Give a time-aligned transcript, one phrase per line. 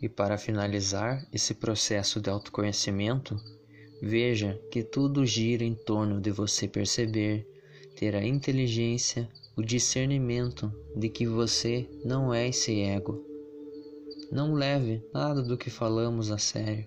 [0.00, 3.40] E para finalizar esse processo de autoconhecimento,
[4.02, 7.48] veja que tudo gira em torno de você perceber,
[7.96, 13.24] ter a inteligência, o discernimento de que você não é esse ego.
[14.30, 16.86] Não leve nada do que falamos a sério,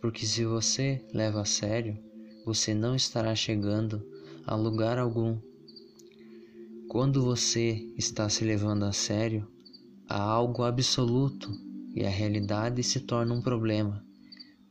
[0.00, 1.96] porque se você leva a sério,
[2.44, 4.04] você não estará chegando
[4.44, 5.38] a lugar algum.
[6.88, 9.46] Quando você está se levando a sério,
[10.08, 14.04] há algo absoluto e a realidade se torna um problema.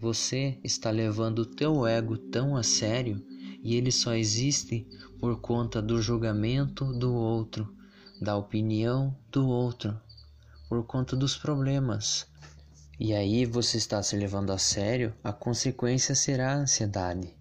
[0.00, 3.24] Você está levando o teu ego tão a sério
[3.62, 4.86] e ele só existe
[5.18, 7.74] por conta do julgamento do outro,
[8.20, 10.00] da opinião do outro,
[10.68, 12.26] por conta dos problemas.
[13.00, 17.34] E aí você está se levando a sério, a consequência será a ansiedade.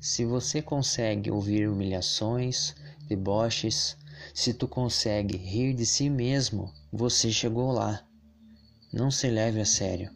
[0.00, 2.74] Se você consegue ouvir humilhações,
[3.08, 3.96] deboches,
[4.34, 8.02] se tu consegue rir de si mesmo, você chegou lá.
[8.96, 10.10] Não se leve a sério.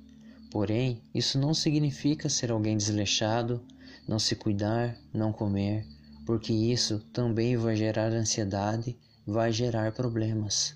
[0.50, 3.62] Porém, isso não significa ser alguém desleixado,
[4.09, 5.87] não se cuidar, não comer,
[6.25, 10.75] porque isso também vai gerar ansiedade, vai gerar problemas.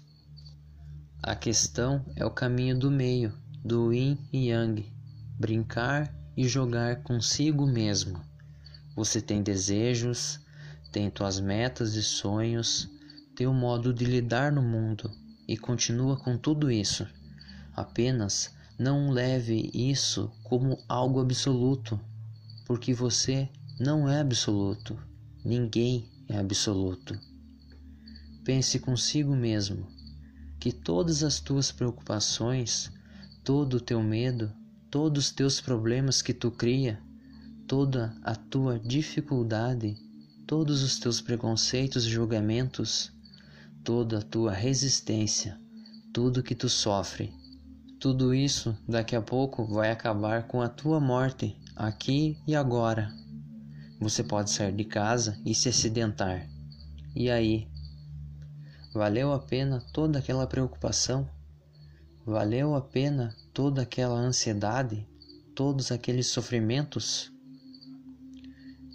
[1.23, 3.33] A questão é o caminho do meio,
[3.65, 4.85] do yin e yang,
[5.41, 8.21] brincar e jogar consigo mesmo.
[8.95, 10.39] Você tem desejos,
[10.93, 12.87] tem tuas metas e sonhos,
[13.35, 15.11] tem um modo de lidar no mundo
[15.49, 17.09] e continua com tudo isso.
[17.75, 22.01] Apenas não leve isso como algo absoluto,
[22.67, 24.97] porque você não é absoluto,
[25.45, 27.19] ninguém é absoluto.
[28.45, 29.87] Pense consigo mesmo
[30.61, 32.91] que todas as tuas preocupações,
[33.43, 34.53] todo o teu medo,
[34.91, 37.03] todos os teus problemas que tu cria,
[37.67, 39.97] toda a tua dificuldade,
[40.47, 43.13] todos os teus preconceitos e julgamentos,
[43.83, 45.61] toda a tua resistência,
[46.13, 47.33] tudo que tu sofre,
[48.05, 53.11] tudo isso daqui a pouco vai acabar com a tua morte aqui e agora.
[53.99, 56.47] Você pode sair de casa e se acidentar.
[57.17, 57.67] E aí?
[58.93, 61.27] Valeu a pena toda aquela preocupação?
[62.27, 65.09] Valeu a pena toda aquela ansiedade?
[65.55, 67.33] Todos aqueles sofrimentos?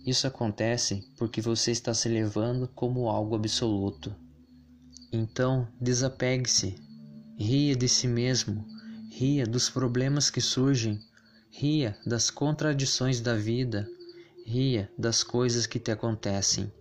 [0.06, 4.16] Isso acontece porque você está se levando como algo absoluto.
[5.12, 6.76] Então, desapegue-se,
[7.40, 8.78] ria de si mesmo,
[9.12, 11.00] ria dos problemas que surgem,
[11.52, 13.90] ria das contradições da vida,
[14.46, 16.72] ria das coisas que te acontecem.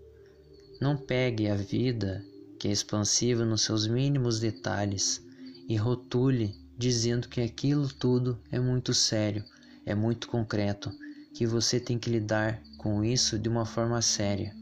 [0.81, 2.25] Não pegue a vida,
[2.59, 5.23] que é expansiva nos seus mínimos detalhes,
[5.69, 9.45] e rotule dizendo que aquilo tudo é muito sério,
[9.85, 10.93] é muito concreto,
[11.35, 14.55] que você tem que lidar com isso de uma forma séria.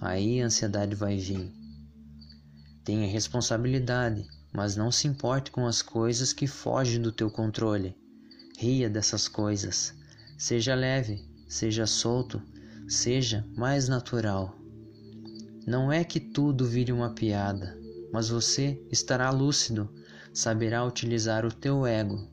[0.00, 1.63] Aí a ansiedade vai vir.
[2.84, 7.96] Tenha responsabilidade, mas não se importe com as coisas que fogem do teu controle.
[8.58, 9.94] Ria dessas coisas.
[10.36, 12.42] Seja leve, seja solto,
[12.86, 14.54] seja mais natural.
[15.66, 17.74] Não é que tudo vire uma piada,
[18.12, 19.88] mas você estará lúcido,
[20.32, 22.28] saberá utilizar o teu ego.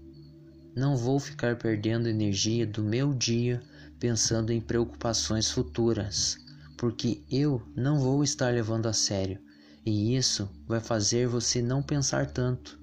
[0.75, 3.61] Não vou ficar perdendo energia do meu dia
[3.99, 6.37] pensando em preocupações futuras,
[6.77, 9.39] porque eu não vou estar levando a sério,
[9.85, 12.79] e isso vai fazer você não pensar tanto.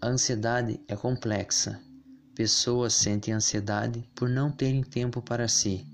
[0.00, 1.80] A ansiedade é complexa.
[2.34, 5.86] Pessoas sentem ansiedade por não terem tempo para si.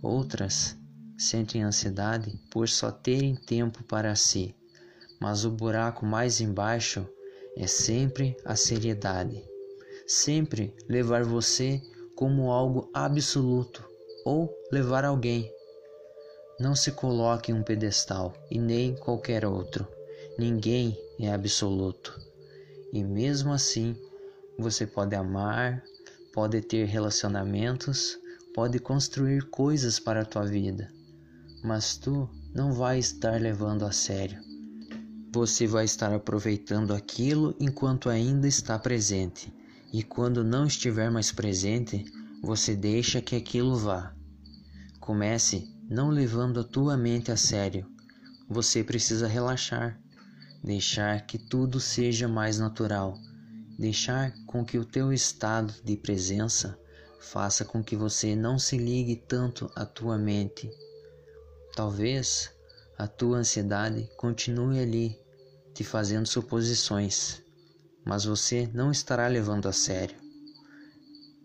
[0.00, 0.76] Outras
[1.18, 4.54] sentem ansiedade por só terem tempo para si.
[5.20, 7.06] Mas o buraco mais embaixo
[7.56, 9.42] é sempre a seriedade.
[10.06, 11.82] Sempre levar você
[12.14, 13.84] como algo absoluto
[14.24, 15.50] ou levar alguém.
[16.62, 19.84] Não se coloque em um pedestal e nem qualquer outro.
[20.38, 22.16] Ninguém é absoluto.
[22.92, 23.96] E mesmo assim,
[24.56, 25.82] você pode amar,
[26.32, 28.16] pode ter relacionamentos,
[28.54, 30.88] pode construir coisas para a tua vida,
[31.64, 34.38] mas tu não vai estar levando a sério.
[35.32, 39.52] Você vai estar aproveitando aquilo enquanto ainda está presente
[39.92, 42.04] e quando não estiver mais presente,
[42.40, 44.14] você deixa que aquilo vá.
[45.00, 47.86] Comece não levando a tua mente a sério.
[48.48, 50.00] Você precisa relaxar,
[50.64, 53.16] deixar que tudo seja mais natural,
[53.78, 56.78] deixar com que o teu estado de presença
[57.20, 60.68] faça com que você não se ligue tanto à tua mente.
[61.76, 62.50] Talvez
[62.98, 65.16] a tua ansiedade continue ali,
[65.72, 67.42] te fazendo suposições
[68.04, 70.16] mas você não estará levando a sério.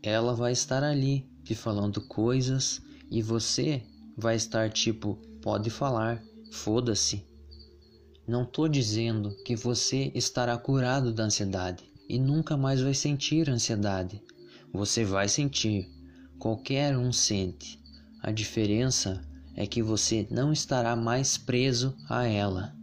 [0.02, 3.84] Ela vai estar ali te falando coisas e você
[4.18, 7.24] vai estar tipo, pode falar, foda-se.
[8.28, 11.86] Não tô dizendo que você estará curado da ansiedade.
[12.10, 14.24] e nunca mais vai sentir ansiedade.
[14.72, 15.90] Você vai sentir,
[16.40, 17.78] qualquer um sente.
[18.22, 19.22] A diferença
[19.54, 22.77] é que você não estará mais preso a ela.